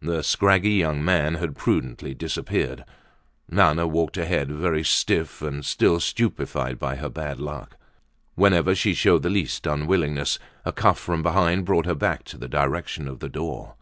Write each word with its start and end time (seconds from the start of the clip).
The 0.00 0.24
scraggy 0.24 0.72
young 0.72 1.04
man 1.04 1.34
had 1.36 1.54
prudently 1.54 2.14
disappeared. 2.14 2.84
Nana 3.48 3.86
walked 3.86 4.16
ahead, 4.16 4.50
very 4.50 4.82
stiff 4.82 5.40
and 5.40 5.64
still 5.64 6.00
stupefied 6.00 6.80
by 6.80 6.96
her 6.96 7.08
bad 7.08 7.38
luck. 7.38 7.76
Whenever 8.34 8.74
she 8.74 8.92
showed 8.92 9.22
the 9.22 9.30
lest 9.30 9.64
unwillingness, 9.68 10.40
a 10.64 10.72
cuff 10.72 10.98
from 10.98 11.22
behind 11.22 11.64
brought 11.64 11.86
her 11.86 11.94
back 11.94 12.24
to 12.24 12.36
the 12.36 12.48
direction 12.48 13.06
of 13.06 13.20
the 13.20 13.28
door. 13.28 13.76